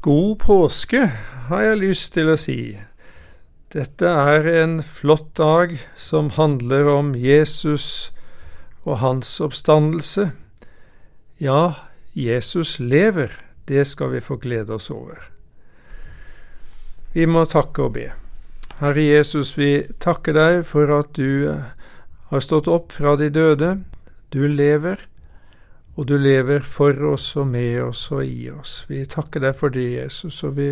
[0.00, 1.10] God påske,
[1.48, 2.78] har jeg lyst til å si.
[3.68, 8.08] Dette er en flott dag som handler om Jesus
[8.88, 10.30] og hans oppstandelse.
[11.36, 11.84] Ja,
[12.16, 13.34] Jesus lever,
[13.68, 15.20] det skal vi få glede oss over.
[17.12, 18.08] Vi må takke og be.
[18.80, 21.60] Herre Jesus, vi takker deg for at du
[22.32, 23.74] har stått opp fra de døde.
[24.32, 25.09] Du lever
[26.00, 28.86] og du lever for oss og med oss og i oss.
[28.88, 30.70] Vi takker deg for det, Jesus, og vi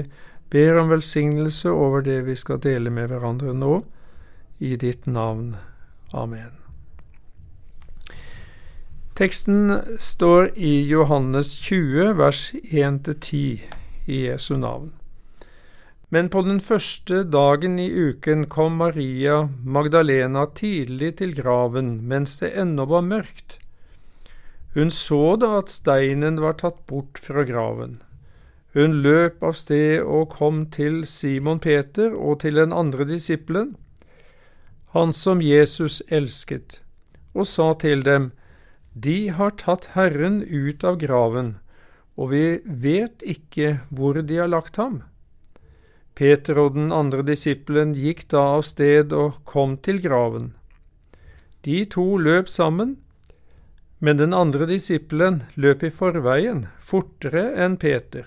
[0.48, 3.82] ber om velsignelse over det vi skal dele med hverandre nå,
[4.64, 5.58] i ditt navn.
[6.16, 6.56] Amen.
[9.20, 13.68] Teksten står i Johannes 20, vers 1-10
[14.08, 14.94] i Jesu navn.
[16.08, 22.54] Men på den første dagen i uken kom Maria Magdalena tidlig til graven mens det
[22.56, 23.58] ennå var mørkt.
[24.78, 27.96] Hun så da at steinen var tatt bort fra graven.
[28.78, 33.72] Hun løp av sted og kom til Simon Peter og til den andre disippelen,
[34.94, 36.76] han som Jesus elsket,
[37.34, 38.30] og sa til dem,
[38.94, 41.56] De har tatt Herren ut av graven,
[42.14, 45.02] og vi vet ikke hvor de har lagt ham.
[46.14, 50.52] Peter og den andre disippelen gikk da av sted og kom til graven.
[51.66, 52.94] De to løp sammen,
[53.98, 58.26] men den andre disippelen løp i forveien, fortere enn Peter,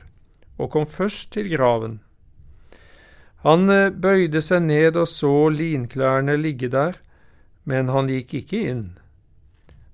[0.59, 1.99] og kom først til graven.
[3.45, 6.99] Han eh, bøyde seg ned og så linklærne ligge der,
[7.63, 8.83] men han gikk ikke inn.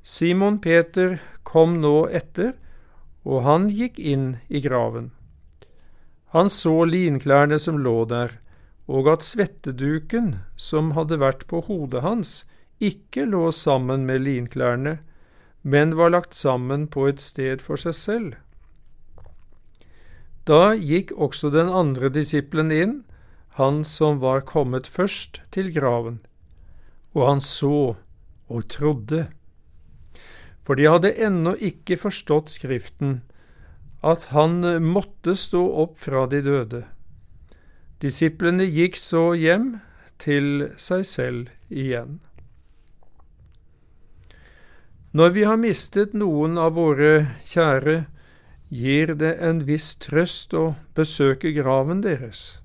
[0.03, 2.55] Simon Peter kom nå etter,
[3.27, 5.11] og han gikk inn i graven.
[6.35, 8.35] Han så linklærne som lå der,
[8.87, 12.31] og at svetteduken som hadde vært på hodet hans,
[12.79, 14.97] ikke lå sammen med linklærne,
[15.67, 18.35] men var lagt sammen på et sted for seg selv.
[20.47, 22.93] Da gikk også den andre disippelen inn,
[23.59, 26.21] han som var kommet først til graven,
[27.11, 27.97] og han så
[28.47, 29.25] og trodde.
[30.63, 33.17] For de hadde ennå ikke forstått Skriften,
[34.05, 36.85] at han måtte stå opp fra de døde.
[37.99, 39.81] Disiplene gikk så hjem
[40.21, 42.21] til seg selv igjen.
[45.17, 47.11] Når vi har mistet noen av våre
[47.49, 47.95] kjære,
[48.69, 52.59] gir det en viss trøst å besøke graven deres.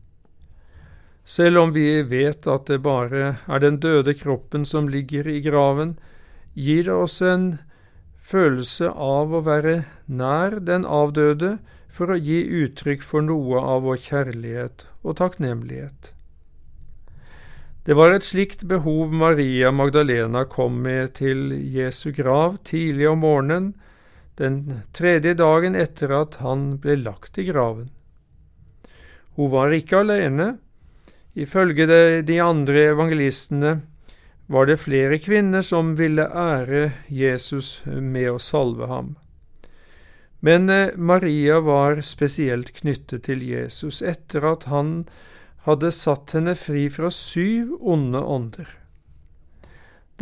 [1.24, 5.94] Selv om vi vet at det bare er den døde kroppen som ligger i graven,
[6.52, 7.46] gir det oss en
[8.20, 9.76] følelse av å være
[10.06, 11.54] nær den avdøde
[11.88, 16.12] for å gi uttrykk for noe av vår kjærlighet og takknemlighet.
[17.84, 23.72] Det var et slikt behov Maria Magdalena kom med til Jesu grav tidlig om morgenen,
[24.38, 27.88] den tredje dagen etter at han ble lagt i graven.
[29.34, 30.54] Hun var ikke alene.
[31.34, 33.80] Ifølge de andre evangelistene
[34.46, 39.14] var det flere kvinner som ville ære Jesus med å salve ham.
[40.42, 45.04] Men eh, Maria var spesielt knyttet til Jesus etter at han
[45.66, 48.68] hadde satt henne fri fra syv onde ånder.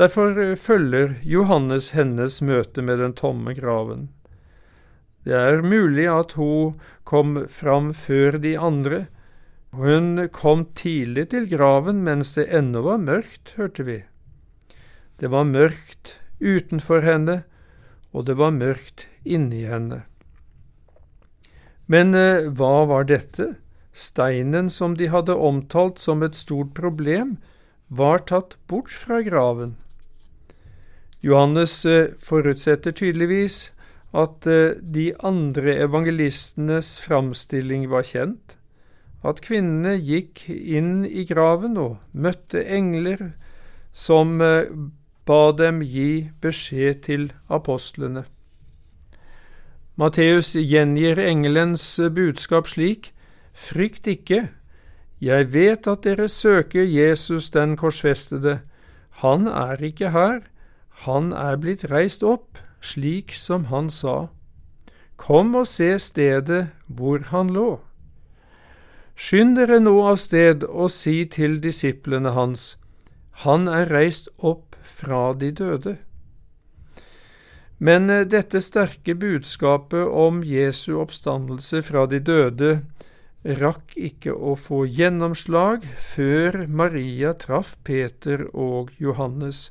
[0.01, 4.09] Derfor eh, følger Johannes hennes møte med den tomme graven.
[5.25, 9.07] Det er mulig at hun kom fram før de andre.
[9.77, 13.99] Hun kom tidlig til graven mens det ennå var mørkt, hørte vi.
[15.21, 17.43] Det var mørkt utenfor henne,
[18.17, 20.05] og det var mørkt inni henne.
[21.91, 23.53] Men eh, hva var dette?
[24.01, 27.37] Steinen som de hadde omtalt som et stort problem,
[27.91, 29.75] var tatt bort fra graven.
[31.21, 33.75] Johannes eh, forutsetter tydeligvis
[34.17, 38.57] at eh, de andre evangelistenes framstilling var kjent,
[39.21, 43.35] at kvinnene gikk inn i graven og møtte engler
[43.93, 44.71] som eh,
[45.29, 48.25] ba dem gi beskjed til apostlene.
[50.01, 51.85] Matteus gjengir engelens
[52.17, 53.13] budskap slik
[53.61, 54.49] Frykt ikke,
[55.21, 58.61] jeg vet at dere søker Jesus den korsfestede.
[59.21, 60.41] Han er ikke her,
[61.05, 64.31] han er blitt reist opp, slik som han sa.
[65.21, 67.83] Kom og se stedet hvor han lå.
[69.21, 72.79] Skynd dere nå av sted og si til disiplene hans,
[73.45, 75.99] han er reist opp fra de døde.
[77.81, 82.73] Men eh, dette sterke budskapet om Jesu oppstandelse fra de døde
[83.45, 89.71] rakk ikke å få gjennomslag før Maria traff Peter og Johannes,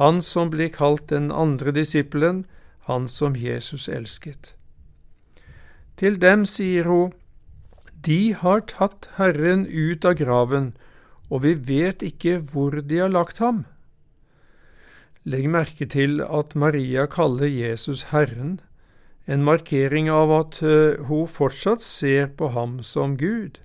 [0.00, 2.46] han som ble kalt den andre disippelen,
[2.88, 4.54] han som Jesus elsket.
[5.98, 7.12] Til dem sier hun,
[7.92, 10.76] De har tatt Herren ut av graven,
[11.28, 13.66] og vi vet ikke hvor de har lagt ham.
[15.26, 18.60] Legg merke til at Maria kaller Jesus Herren,
[19.28, 23.58] en markering av at eh, hun fortsatt ser på ham som Gud.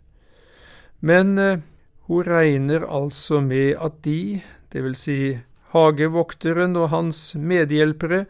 [1.00, 1.64] Men eh,
[2.10, 4.42] hun regner altså med at de,
[4.76, 5.06] dvs.
[5.06, 5.20] Si
[5.72, 8.26] hagevokteren og hans medhjelpere,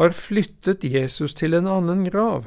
[0.00, 2.46] har flyttet Jesus til en annen grav.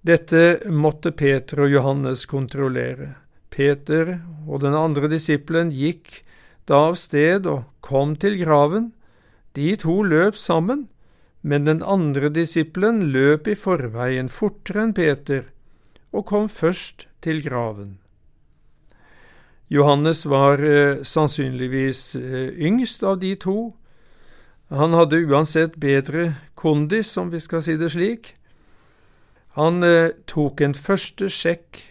[0.00, 3.18] Dette måtte Peter og Johannes kontrollere.
[3.52, 4.14] Peter
[4.48, 6.22] og den andre disippelen gikk
[6.64, 8.94] da av sted og kom til graven.
[9.52, 10.86] De to løp sammen,
[11.40, 15.48] men den andre disippelen løp i forveien fortere enn Peter
[16.10, 17.98] og kom først til graven.
[19.70, 23.70] Johannes var eh, sannsynligvis eh, yngst av de to.
[24.74, 28.32] Han hadde uansett bedre kondis, om vi skal si det slik.
[29.54, 31.84] Han eh, tok en første sjekk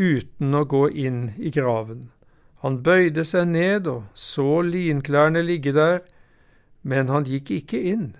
[0.00, 2.08] uten å gå inn i graven.
[2.64, 6.00] Han bøyde seg ned og så linklærne ligge der,
[6.80, 8.10] men han gikk ikke inn.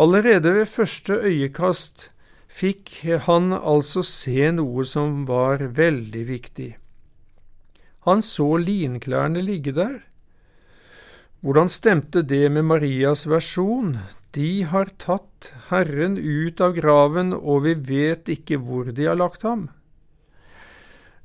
[0.00, 2.06] Allerede ved første øyekast
[2.48, 2.92] fikk
[3.26, 6.70] han altså se noe som var veldig viktig.
[8.08, 9.98] Han så linklærne ligge der.
[11.44, 13.98] Hvordan stemte det med Marias versjon?
[14.32, 19.44] De har tatt Herren ut av graven, og vi vet ikke hvor de har lagt
[19.44, 19.68] ham.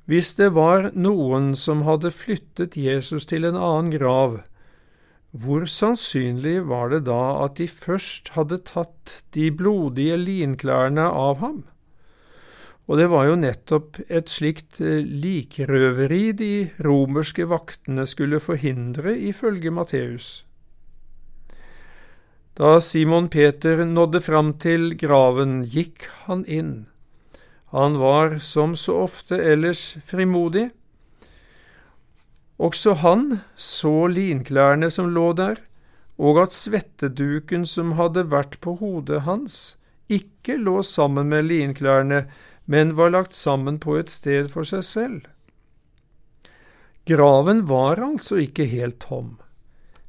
[0.06, 4.42] Hvis det var noen som hadde flyttet Jesus til en annen grav,
[5.36, 11.64] hvor sannsynlig var det da at de først hadde tatt de blodige linklærne av ham?
[12.86, 16.52] Og det var jo nettopp et slikt eh, likrøveri de
[16.86, 20.44] romerske vaktene skulle forhindre, ifølge Matteus.
[22.56, 26.86] Da Simon Peter nådde fram til graven, gikk han inn.
[27.76, 30.70] Han var, som så ofte ellers, frimodig.
[32.58, 35.60] Også han så linklærne som lå der,
[36.16, 39.76] og at svetteduken som hadde vært på hodet hans,
[40.08, 42.26] ikke lå sammen med linklærne,
[42.66, 45.26] men var lagt sammen på et sted for seg selv.
[47.06, 49.36] Graven var altså ikke helt tom.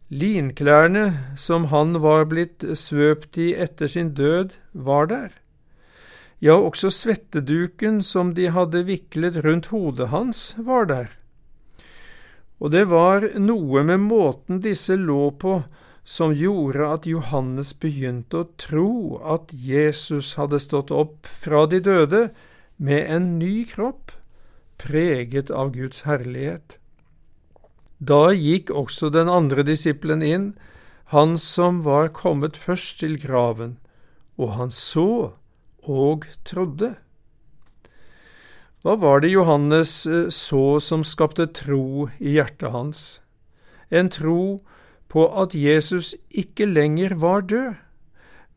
[0.09, 5.35] Linklærne som han var blitt svøpt i etter sin død, var der.
[6.39, 11.16] Ja, også svetteduken som de hadde viklet rundt hodet hans, var der.
[12.61, 15.61] Og det var noe med måten disse lå på
[16.07, 22.29] som gjorde at Johannes begynte å tro at Jesus hadde stått opp fra de døde
[22.77, 24.13] med en ny kropp,
[24.79, 26.77] preget av Guds herlighet.
[27.99, 30.47] Da gikk også den andre disippelen inn,
[31.11, 33.77] han som var kommet først til graven,
[34.37, 35.33] og han så
[35.83, 36.95] og trodde.
[38.87, 42.99] Hva var det Johannes eh, så som skapte tro i hjertet hans?
[43.91, 44.61] En tro
[45.11, 47.81] på at Jesus ikke lenger var død,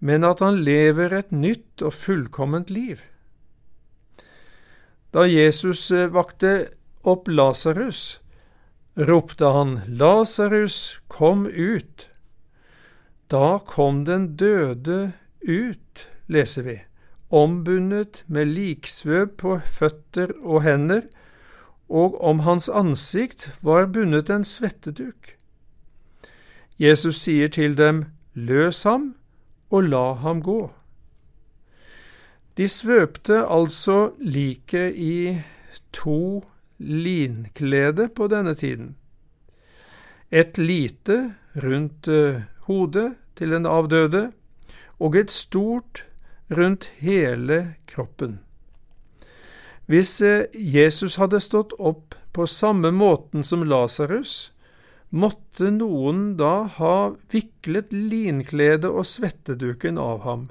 [0.06, 3.02] men at han lever et nytt og fullkomment liv.
[5.18, 8.20] Da Jesus eh, vakte opp Lasarus,
[9.10, 12.06] ropte han, Lasarus, kom ut!
[13.34, 15.00] Da kom den døde
[15.42, 16.78] ut, leser vi
[17.30, 21.02] ombundet med liksvøb på føtter og hender,
[21.90, 25.36] og om hans ansikt var bundet en svetteduk.
[26.80, 29.16] Jesus sier til dem, Løs ham
[29.69, 30.69] og la ham gå.
[32.57, 35.42] De svøpte altså liket i
[35.94, 36.45] to
[36.78, 38.95] linklede på denne tiden.
[40.31, 44.31] Et lite rundt eh, hodet til den avdøde,
[45.00, 46.06] og et stort
[46.49, 48.39] rundt hele kroppen.
[49.89, 54.51] Hvis eh, Jesus hadde stått opp på samme måten som Lasarus,
[55.09, 56.95] måtte noen da ha
[57.33, 60.47] viklet linkledet og svetteduken av ham.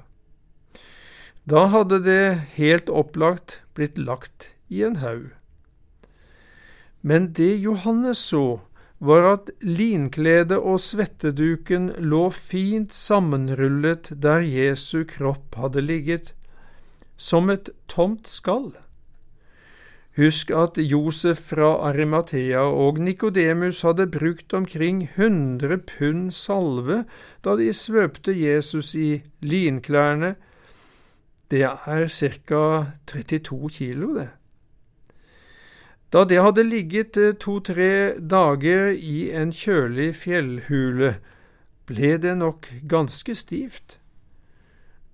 [1.47, 2.23] Da hadde det
[2.59, 5.31] helt opplagt blitt lagt i en haug.
[7.01, 8.59] Men det Johannes så,
[8.99, 16.33] var at linkledet og svetteduken lå fint sammenrullet der Jesu kropp hadde ligget,
[17.17, 18.73] som et tomt skall.
[20.19, 27.05] Husk at Josef fra Arimathea og Nikodemus hadde brukt omkring 100 pund salve
[27.45, 30.33] da de svøpte Jesus i linklærne.
[31.51, 32.63] Det er ca.
[33.07, 34.27] 32 kilo, det.
[36.09, 41.17] Da det hadde ligget eh, to–tre dager i en kjølig fjellhule,
[41.85, 43.99] ble det nok ganske stivt.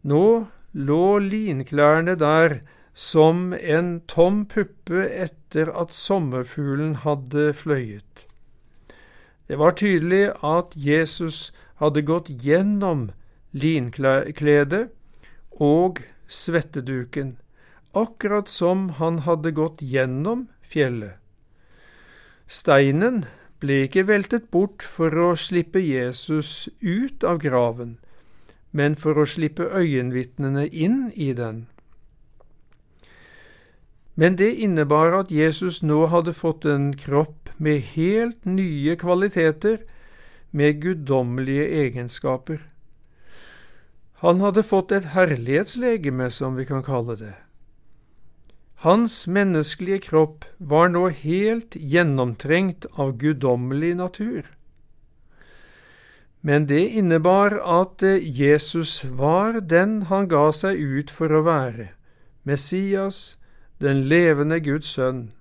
[0.08, 2.60] Nå lå linklærne der
[2.96, 8.24] som en tom puppe etter at sommerfuglen hadde fløyet.
[9.48, 11.52] Det var tydelig at Jesus
[11.84, 13.10] hadde gått gjennom
[13.52, 14.88] linkledet
[15.60, 17.36] og svetteduken,
[17.92, 21.16] akkurat som han hadde gått gjennom fjellet.
[22.48, 23.24] Steinen
[23.64, 27.96] ble ikke veltet bort for å slippe Jesus ut av graven,
[28.76, 31.66] men for å slippe øyenvitnene inn i den.
[34.16, 39.82] Men det innebar at Jesus nå hadde fått en kropp med helt nye kvaliteter,
[40.56, 42.62] med guddommelige egenskaper.
[44.24, 47.34] Han hadde fått et herlighetslegeme, som vi kan kalle det.
[48.86, 54.44] Hans menneskelige kropp var nå helt gjennomtrengt av guddommelig natur.
[56.46, 61.88] Men det innebar at Jesus var den han ga seg ut for å være,
[62.46, 63.40] Messias,
[63.82, 65.32] den levende Guds sønn,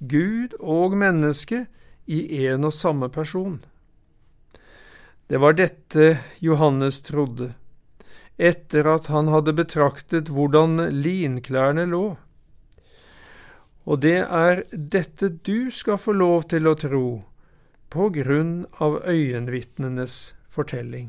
[0.00, 1.66] Gud og menneske
[2.08, 3.60] i en og samme person.
[5.28, 7.52] Det var dette Johannes trodde,
[8.40, 12.16] etter at han hadde betraktet hvordan linklærne lå.
[13.90, 17.06] Og det er dette du skal få lov til å tro,
[17.90, 21.08] på grunn av øyenvitnenes fortelling.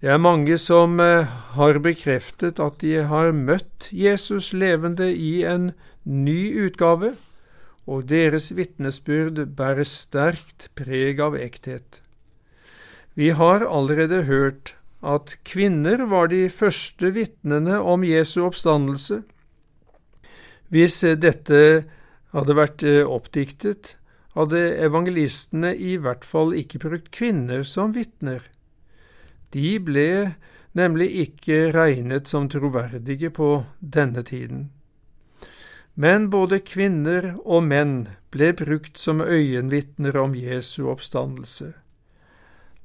[0.00, 5.70] Det er mange som eh, har bekreftet at de har møtt Jesus levende i en
[6.02, 7.12] ny utgave,
[7.86, 12.00] og deres vitnesbyrd bærer sterkt preg av ekthet.
[13.14, 19.22] Vi har allerede hørt at kvinner var de første vitnene om Jesu oppstandelse.
[20.70, 21.62] Hvis dette
[22.34, 23.96] hadde vært eh, oppdiktet,
[24.38, 28.44] hadde evangelistene i hvert fall ikke brukt kvinner som vitner.
[29.50, 30.36] De ble
[30.78, 34.68] nemlig ikke regnet som troverdige på denne tiden.
[35.98, 37.96] Men både kvinner og menn
[38.30, 41.72] ble brukt som øyenvitner om Jesu oppstandelse.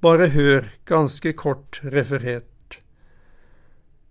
[0.01, 2.81] Bare hør ganske kort referert.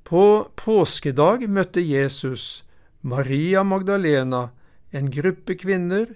[0.04, 2.63] På påskedag møtte Jesus
[3.04, 4.48] Maria Magdalena,
[4.90, 6.06] en gruppe kvinner,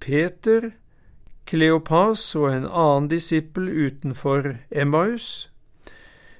[0.00, 0.70] Peter,
[1.44, 5.50] Kleopas og en annen disippel utenfor Emmaus,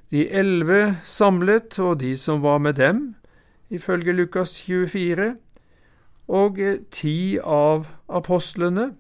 [0.09, 3.15] de elleve samlet, og de som var med dem,
[3.69, 5.35] ifølge Lukas 24,
[6.29, 6.59] og
[6.91, 8.95] ti av apostlene.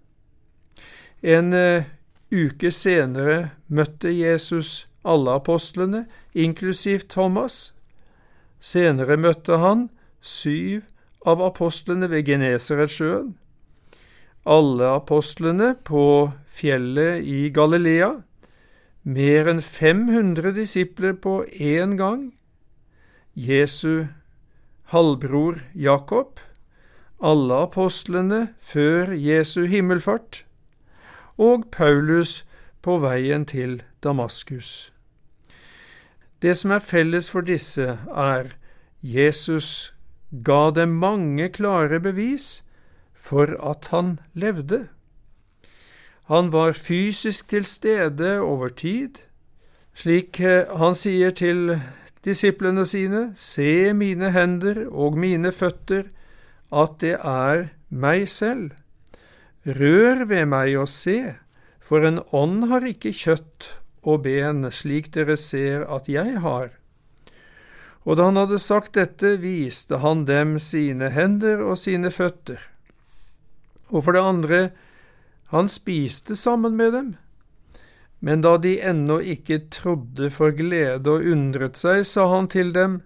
[1.22, 1.88] En uh,
[2.28, 6.04] uke senere møtte Jesus alle apostlene,
[6.34, 7.72] inklusiv Thomas.
[8.60, 9.88] Senere møtte han
[10.20, 10.89] syv
[11.26, 13.34] av apostlene ved Genesaretsjøen,
[14.48, 18.22] alle apostlene på fjellet i Galilea,
[19.04, 22.30] mer enn 500 disipler på én gang,
[23.34, 24.08] Jesu
[24.92, 26.40] halvbror Jakob,
[27.20, 30.44] alle apostlene før Jesu himmelfart,
[31.36, 32.44] og Paulus
[32.82, 34.92] på veien til Damaskus.
[36.42, 38.54] Det som er felles for disse, er
[39.02, 39.92] Jesus
[40.30, 42.62] ga dem mange klare bevis
[43.14, 44.88] for at han levde.
[46.30, 49.18] Han var fysisk til stede over tid,
[49.94, 51.80] slik eh, han sier til
[52.24, 56.06] disiplene sine, Se mine hender og mine føtter,
[56.70, 58.70] at det er meg selv.
[59.66, 61.34] Rør ved meg og se,
[61.80, 63.72] for en ånd har ikke kjøtt
[64.06, 66.70] og ben, slik dere ser at jeg har.
[68.08, 72.62] Og da han hadde sagt dette, viste han dem sine hender og sine føtter.
[73.90, 74.60] Og for det andre,
[75.52, 77.10] han spiste sammen med dem.
[78.20, 83.00] Men da de ennå ikke trodde for glede og undret seg, sa han til dem,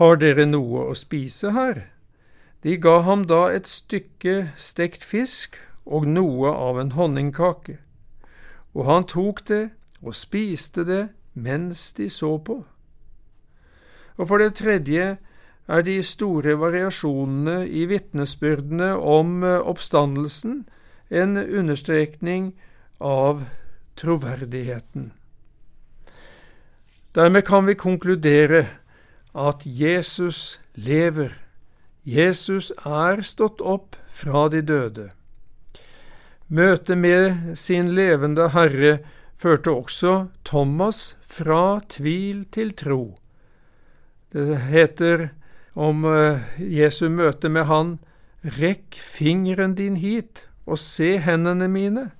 [0.00, 1.90] Har dere noe å spise her?
[2.62, 7.78] De ga ham da et stykke stekt fisk og noe av en honningkake,
[8.76, 9.62] og han tok det
[10.00, 12.62] og spiste det mens de så på.
[14.18, 15.16] Og for det tredje
[15.70, 20.64] er de store variasjonene i vitnesbyrdene om oppstandelsen
[21.10, 22.52] en understrekning
[22.98, 23.44] av
[24.00, 25.12] troverdigheten.
[27.14, 28.66] Dermed kan vi konkludere
[29.34, 31.34] at Jesus lever.
[32.04, 35.10] Jesus er stått opp fra de døde.
[36.48, 38.98] Møtet med sin levende Herre
[39.38, 40.14] førte også
[40.44, 43.18] Thomas fra tvil til tro.
[44.32, 45.28] Det heter
[45.74, 47.96] om eh, Jesu møte med Han,
[48.44, 52.10] rekk fingeren din hit og se hendene mine,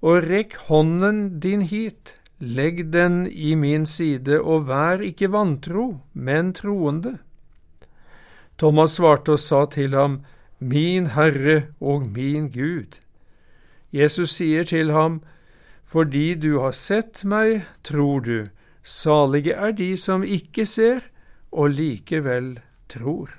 [0.00, 6.54] og rekk hånden din hit, legg den i min side, og vær ikke vantro, men
[6.56, 7.18] troende.
[8.56, 10.22] Thomas svarte og sa til ham,
[10.58, 12.96] Min Herre og min Gud.
[13.92, 15.22] Jesus sier til ham,
[15.84, 18.46] Fordi du har sett meg, tror du,
[18.84, 21.00] salige er de som ikke ser,
[21.50, 22.58] og likevel
[22.90, 23.30] tror.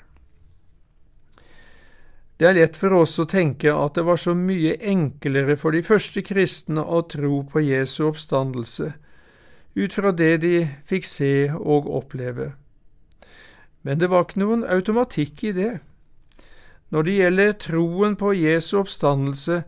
[2.41, 5.83] Det er lett for oss å tenke at det var så mye enklere for de
[5.85, 8.87] første kristne å tro på Jesu oppstandelse,
[9.77, 10.55] ut fra det de
[10.89, 12.51] fikk se og oppleve.
[13.85, 15.71] Men det var ikke noen automatikk i det.
[16.89, 19.61] Når det gjelder troen på Jesu oppstandelse,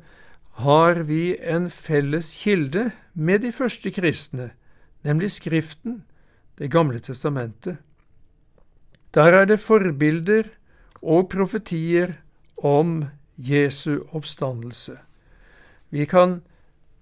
[0.66, 4.52] har vi en felles kilde med de første kristne,
[5.06, 6.04] nemlig Skriften,
[6.58, 7.78] Det gamle testamentet.
[9.13, 10.50] Der er det forbilder
[11.01, 12.15] og profetier
[12.58, 13.05] om
[13.38, 14.98] Jesu oppstandelse.
[15.89, 16.41] Vi kan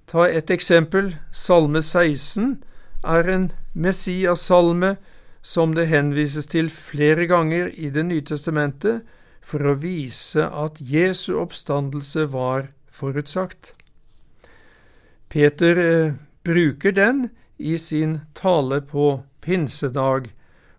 [0.07, 1.15] ta et eksempel.
[1.31, 2.63] Salme 16
[3.03, 4.97] er en Messias-salme
[5.41, 9.01] som det henvises til flere ganger i Det nye testamentet
[9.41, 13.73] for å vise at Jesu oppstandelse var forutsagt.
[15.29, 16.13] Peter eh,
[16.43, 20.29] bruker den i sin tale på pinsedag,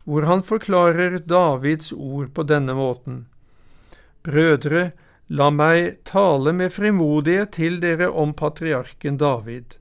[0.04, 3.26] hvor han forklarer Davids ord på denne måten.
[4.22, 4.90] Brødre,
[5.28, 9.78] la meg tale med frimodighet til dere om patriarken David.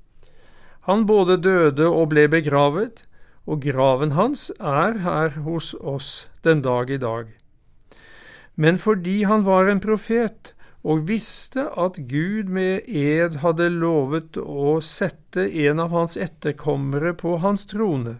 [0.87, 3.03] Han både døde og ble begravet,
[3.45, 7.29] og graven hans er her hos oss den dag i dag.
[8.55, 14.79] Men fordi han var en profet og visste at Gud med ed hadde lovet å
[14.81, 18.17] sette en av hans etterkommere på hans trone,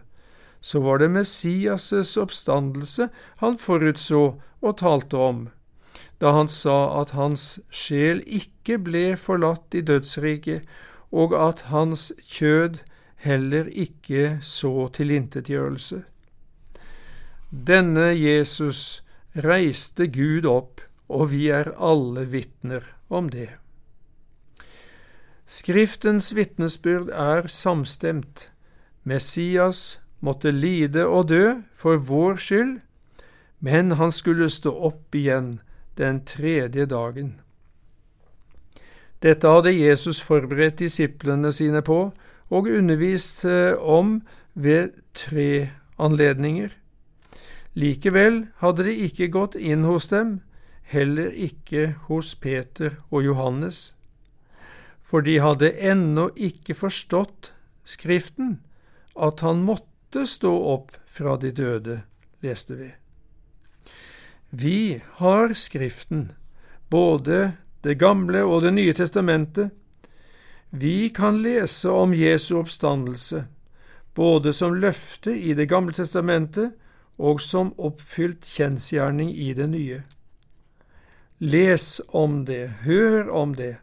[0.62, 3.08] så var det Messias' oppstandelse
[3.42, 4.22] han forutså
[4.62, 5.42] og talte om,
[6.22, 10.62] da han sa at hans sjel ikke ble forlatt i dødsriket,
[11.10, 12.78] og at hans kjød
[13.26, 16.04] heller ikke så tilintetgjørelse.
[17.50, 19.02] Denne Jesus
[19.34, 23.50] reiste Gud opp, og vi er alle vitner om det.
[25.46, 28.48] Skriftens vitnesbyrd er samstemt.
[29.04, 32.74] Messias måtte lide og dø for vår skyld,
[33.60, 35.58] men han skulle stå opp igjen
[35.98, 37.40] den tredje dagen.
[39.22, 41.98] Dette hadde Jesus forberedt disiplene sine på
[42.52, 44.20] og undervist eh, om
[44.54, 46.72] ved tre anledninger.
[47.74, 50.40] Likevel hadde det ikke gått inn hos dem,
[50.82, 53.94] heller ikke hos Peter og Johannes,
[55.02, 57.52] for de hadde ennå ikke forstått
[57.84, 58.60] Skriften,
[59.18, 59.91] at han måtte
[60.26, 62.02] stå opp fra de døde,
[62.40, 62.90] leste vi.
[64.50, 66.32] Vi har Skriften,
[66.88, 69.70] både Det gamle og Det nye testamentet.
[70.70, 73.46] Vi kan lese om Jesu oppstandelse,
[74.14, 76.72] både som løfte i Det gamle testamentet
[77.18, 80.02] og som oppfylt kjensgjerning i det nye.
[81.38, 83.76] Les om det, hør om det,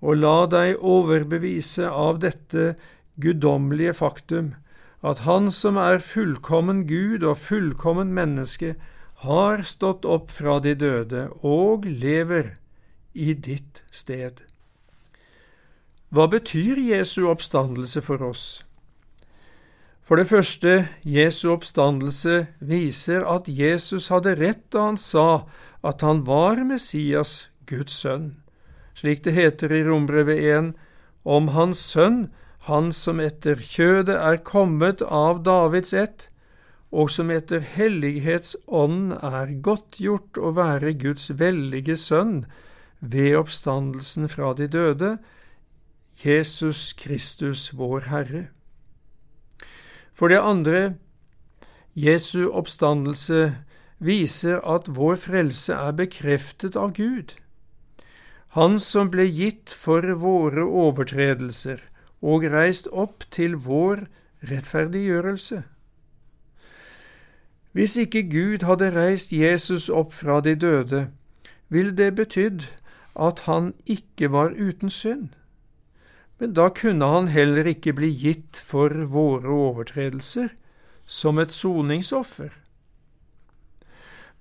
[0.00, 2.74] og la deg overbevise av dette
[3.22, 4.54] guddommelige faktum,
[5.02, 8.76] at Han som er fullkommen Gud og fullkommen menneske,
[9.22, 12.54] har stått opp fra de døde og lever
[13.14, 14.42] i ditt sted.
[16.12, 18.62] Hva betyr Jesu oppstandelse for oss?
[20.02, 25.46] For det første, Jesu oppstandelse viser at Jesus hadde rett da han sa
[25.86, 28.42] at han var Messias, Guds sønn,
[28.98, 30.72] slik det heter i Rombrevet 1,
[31.24, 32.26] om hans sønn,
[32.68, 36.28] han som etter kjødet er kommet av Davids ett,
[36.94, 42.44] og som etter hellighetsånden er godtgjort å være Guds veldige sønn
[43.00, 45.16] ved oppstandelsen fra de døde,
[46.22, 48.46] Jesus Kristus vår Herre.
[50.14, 50.94] For det andre,
[51.98, 53.56] Jesu oppstandelse
[53.98, 57.34] viser at vår frelse er bekreftet av Gud.
[58.54, 61.88] Han som ble gitt for våre overtredelser
[62.22, 64.06] og reist opp til vår
[64.50, 65.62] rettferdiggjørelse.
[67.72, 71.06] Hvis ikke Gud hadde reist Jesus opp fra de døde,
[71.68, 72.68] ville det betydd
[73.16, 75.32] at han ikke var uten synd
[76.42, 80.48] men da kunne han heller ikke bli gitt for våre overtredelser
[81.06, 82.50] som et soningsoffer.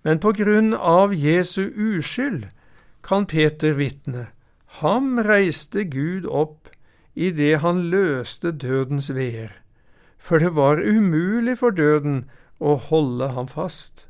[0.02, 2.48] Men på grunn av Jesu uskyld
[3.06, 4.32] kan Peter vitne,
[4.82, 6.61] ham reiste Gud opp
[7.15, 9.52] idet han løste dødens veer,
[10.17, 14.08] for det var umulig for døden å holde ham fast.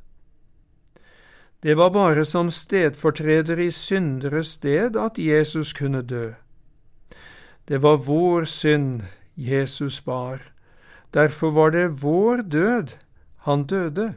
[1.64, 6.34] Det var bare som stedfortreder i synderes sted at Jesus kunne dø.
[7.68, 9.04] Det var vår synd
[9.36, 10.42] Jesus bar.
[11.14, 12.98] Derfor var det vår død
[13.46, 14.14] han døde.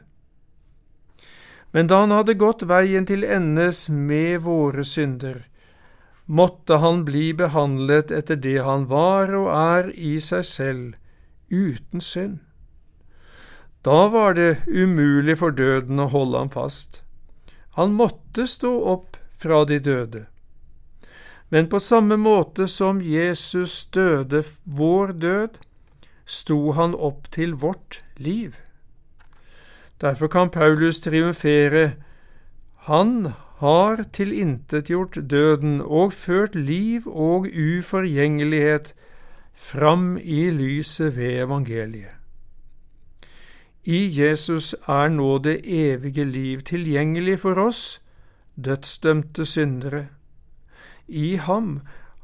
[1.71, 5.45] Men da han hadde gått veien til endes med våre synder,
[6.25, 10.93] måtte han bli behandlet etter det han var og er i seg selv,
[11.49, 12.39] uten synd.
[13.85, 17.03] Da var det umulig for døden å holde ham fast.
[17.77, 20.25] Han måtte stå opp fra de døde.
[21.53, 25.59] Men på samme måte som Jesus døde vår død,
[26.25, 28.55] sto han opp til vårt liv.
[30.01, 31.91] Derfor kan Paulus triumfere.
[32.89, 38.93] Han har tilintetgjort døden og ført liv og uforgjengelighet
[39.53, 42.11] fram i lyset ved evangeliet.
[43.85, 48.01] I Jesus er nå det evige liv tilgjengelig for oss,
[48.57, 50.07] dødsdømte syndere.
[51.07, 51.81] I ham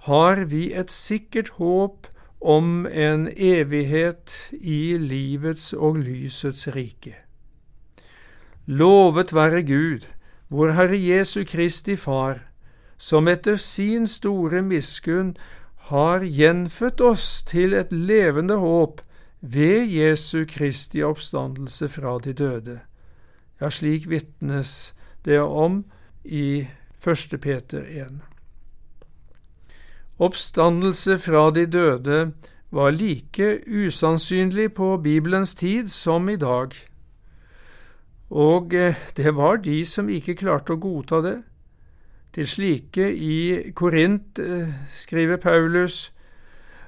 [0.10, 2.08] har vi et sikkert håp
[2.42, 7.14] om en evighet i livets og lysets rike.
[8.66, 10.08] Lovet være Gud,
[10.52, 12.42] vår Herre Jesu Kristi Far,
[12.98, 15.38] som etter sin store miskunn
[15.88, 19.00] har gjenfødt oss til et levende håp
[19.40, 22.80] ved Jesu Kristi oppstandelse fra de døde.
[23.62, 24.94] Ja, slik vitnes
[25.26, 25.86] det om
[26.24, 26.68] i
[27.08, 27.40] 1.
[27.42, 28.20] Peter 1.
[30.20, 32.32] Oppstandelse fra de døde
[32.70, 36.76] var like usannsynlig på Bibelens tid som i dag,
[38.32, 41.38] og eh, det var de som ikke klarte å godta det.
[42.32, 46.14] Til slike i Korint eh, skriver Paulus,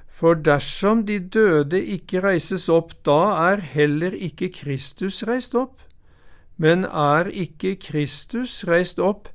[0.08, 5.82] for dersom de døde ikke reises opp, da er heller ikke Kristus reist opp.
[6.56, 9.28] Men er ikke Kristus reist opp,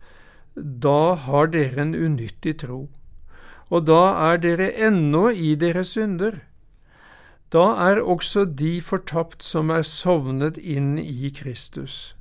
[0.56, 2.88] da har dere en unyttig tro,
[3.70, 6.40] og da er dere ennå i deres synder.
[7.50, 12.14] Da er også de fortapt som er sovnet inn i Kristus.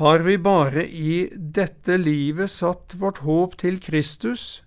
[0.00, 4.64] Har vi bare i dette livet satt vårt håp til Kristus,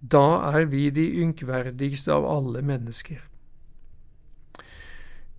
[0.00, 3.20] da er vi de ynkverdigste av alle mennesker.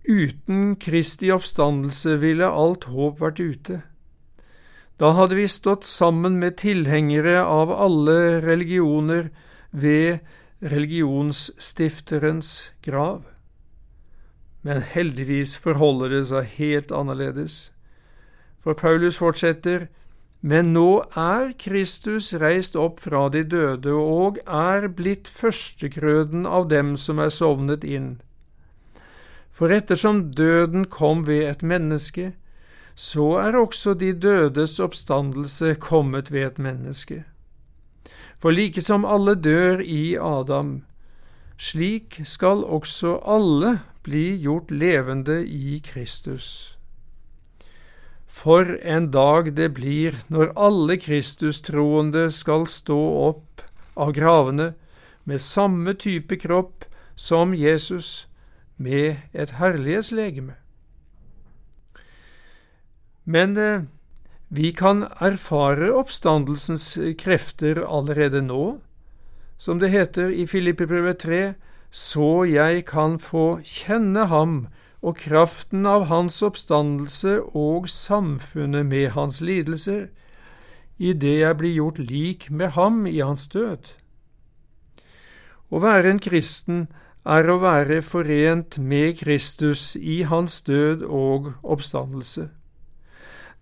[0.04, 3.80] Uten Kristi oppstandelse ville alt håp vært ute.
[5.00, 9.32] Da hadde vi stått sammen med tilhengere av alle religioner
[9.72, 10.20] ved
[10.64, 13.24] religionsstifterens grav.
[14.62, 17.70] Men heldigvis forholder det seg helt annerledes.
[18.56, 19.90] For Paulus fortsetter,
[20.40, 26.96] men nå er Kristus reist opp fra de døde og er blitt førstekrøden av dem
[27.00, 28.16] som er sovnet inn.
[29.52, 32.32] For ettersom døden kom ved et menneske,
[32.94, 37.24] så er også de dødes oppstandelse kommet ved et menneske.
[38.38, 40.82] For like som alle dør i Adam,
[41.58, 46.76] slik skal også alle bli gjort levende i Kristus.
[48.28, 53.62] For en dag det blir når alle Kristustroende skal stå opp
[53.96, 54.72] av gravene
[55.24, 56.84] med samme type kropp
[57.16, 58.26] som Jesus,
[58.76, 60.56] med et herlighetslegeme.
[63.24, 63.86] Men eh,
[64.54, 68.78] vi kan erfare oppstandelsens krefter allerede nå,
[69.58, 71.42] som det heter i Filippebrevet 3,
[71.90, 74.66] så jeg kan få kjenne ham
[75.02, 80.08] og kraften av hans oppstandelse og samfunnet med hans lidelser,
[80.98, 83.90] idet jeg blir gjort lik med ham i hans død.
[85.74, 86.86] Å være en kristen
[87.26, 92.52] er å være forent med Kristus i hans død og oppstandelse.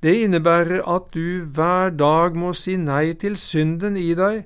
[0.02, 4.44] Det innebærer at du hver dag må si nei til synden i deg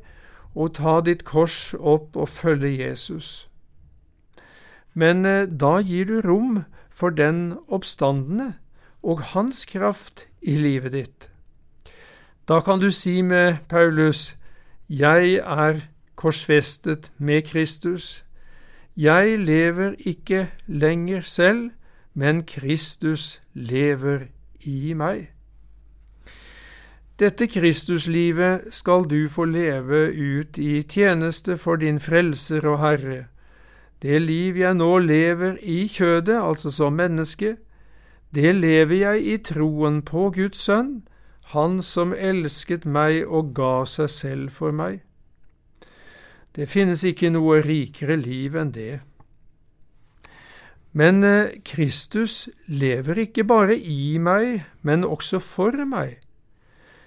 [0.55, 3.49] og ta ditt kors opp og følge Jesus.
[4.95, 8.55] Men eh, da gir du rom for den oppstandende
[9.03, 11.29] og hans kraft i livet ditt.
[12.49, 14.37] Da kan du si med Paulus,
[14.89, 15.81] Jeg er
[16.15, 18.25] korsfestet med Kristus.
[18.97, 21.71] Jeg lever ikke lenger selv,
[22.15, 24.29] men Kristus lever
[24.61, 25.36] i meg.
[27.17, 33.27] Dette Kristuslivet skal du få leve ut i tjeneste for din Frelser og Herre,
[34.03, 37.57] det liv jeg nå lever i kjødet, altså som menneske,
[38.35, 41.07] det lever jeg i troen på Guds sønn,
[41.55, 45.05] Han som elsket meg og ga seg selv for meg.
[46.57, 49.01] Det finnes ikke noe rikere liv enn det.
[50.93, 56.19] Men eh, Kristus lever ikke bare i meg, men også for meg,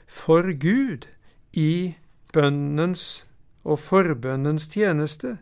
[0.09, 1.05] for Gud,
[1.53, 1.95] i
[2.33, 3.25] bønnens
[3.63, 5.37] og forbønnens tjeneste.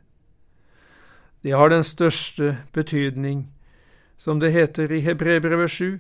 [1.44, 3.48] Det har den største betydning,
[4.18, 6.00] som det heter i Hebrebrevet 7.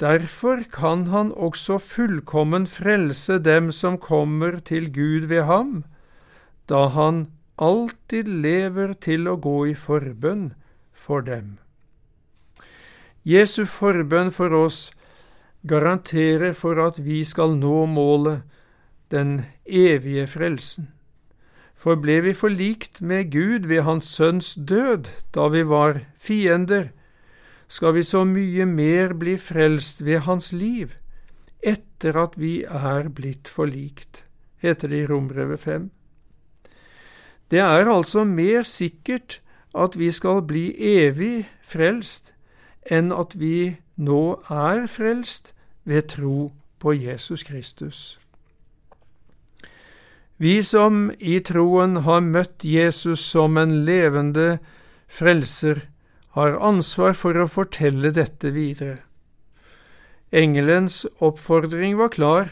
[0.00, 5.84] Derfor kan han også fullkommen frelse dem som kommer til Gud ved ham,
[6.68, 7.26] da han
[7.58, 10.54] alltid lever til å gå i forbønn
[10.92, 11.58] for dem.
[13.24, 14.90] Jesu forbønn for oss
[15.68, 18.42] garanterer for at vi skal nå målet,
[19.10, 20.90] den evige frelsen.
[21.74, 26.88] For ble vi forlikt med Gud ved Hans Sønns død da vi var fiender,
[27.68, 30.92] skal vi så mye mer bli frelst ved Hans liv,
[31.64, 34.24] etter at vi er blitt forlikt,
[34.60, 35.90] heter det i Rombrevet 5.
[37.50, 39.40] Det er altså mer sikkert
[39.74, 42.32] at vi skal bli evig frelst,
[42.90, 45.53] enn at vi nå er frelst
[45.84, 48.18] ved tro på Jesus Kristus.
[50.36, 54.58] Vi som i troen har møtt Jesus som en levende
[55.06, 55.86] frelser,
[56.34, 59.04] har ansvar for å fortelle dette videre.
[60.34, 62.48] Engelens oppfordring var klar,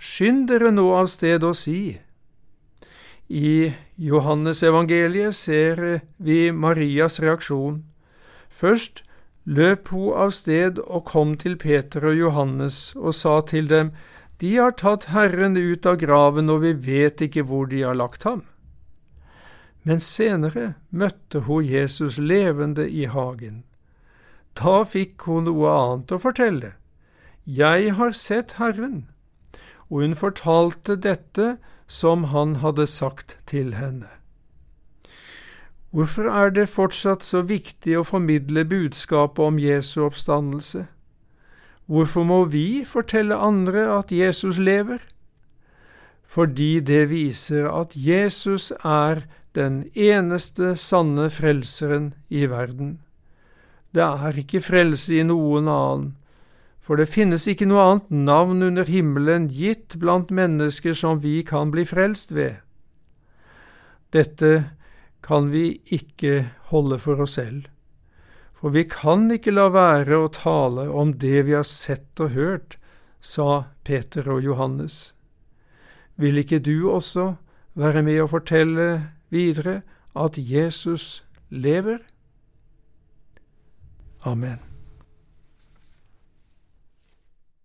[0.00, 1.98] skynd dere nå av sted og si.
[3.28, 7.82] I Johannes evangeliet ser vi Marias reaksjon.
[8.48, 9.04] Først
[9.44, 13.92] løp hun av sted og kom til Peter og Johannes og sa til dem,
[14.40, 18.24] De har tatt Herren ut av graven, og vi vet ikke hvor de har lagt
[18.26, 18.42] ham.
[19.82, 23.62] Men senere møtte hun Jesus levende i hagen.
[24.58, 26.74] Da fikk hun noe annet å fortelle.
[27.44, 29.06] Jeg har sett Herren.
[29.90, 34.21] Og hun fortalte dette som han hadde sagt til henne.
[35.92, 40.86] Hvorfor er det fortsatt så viktig å formidle budskapet om Jesu oppstandelse?
[41.84, 45.04] Hvorfor må vi fortelle andre at Jesus lever?
[46.24, 53.02] Fordi det viser at Jesus er den eneste sanne frelseren i verden.
[53.92, 56.12] Det er ikke frelse i noen annen,
[56.80, 61.68] for det finnes ikke noe annet navn under himmelen gitt blant mennesker som vi kan
[61.70, 62.64] bli frelst ved.
[64.16, 64.72] Dette
[65.22, 67.68] kan vi ikke holde for oss selv,
[68.58, 72.76] for vi kan ikke la være å tale om det vi har sett og hørt,
[73.22, 75.12] sa Peter og Johannes.
[76.18, 77.36] Vil ikke du også
[77.78, 78.88] være med å fortelle
[79.30, 79.80] videre
[80.14, 82.02] at Jesus lever?
[84.26, 84.71] Amen.